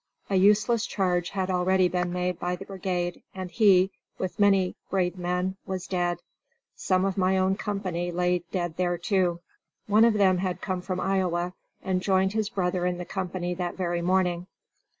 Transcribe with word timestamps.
A 0.31 0.35
useless 0.35 0.87
charge 0.87 1.29
had 1.29 1.51
already 1.51 1.87
been 1.87 2.11
made 2.11 2.39
by 2.39 2.55
the 2.55 2.65
brigade 2.65 3.21
and 3.35 3.51
he, 3.51 3.91
with 4.17 4.39
many 4.39 4.75
brave 4.89 5.15
men, 5.15 5.57
was 5.67 5.85
dead. 5.85 6.23
Some 6.75 7.05
of 7.05 7.19
my 7.19 7.37
own 7.37 7.55
company 7.55 8.09
lay 8.11 8.39
dead 8.51 8.77
there 8.77 8.97
too. 8.97 9.41
One 9.85 10.03
of 10.03 10.13
them 10.15 10.39
had 10.39 10.59
come 10.59 10.81
from 10.81 10.99
Iowa 10.99 11.53
and 11.83 12.01
joined 12.01 12.33
his 12.33 12.49
brother 12.49 12.87
in 12.87 12.97
the 12.97 13.05
company 13.05 13.53
that 13.53 13.75
very 13.77 14.01
morning. 14.01 14.47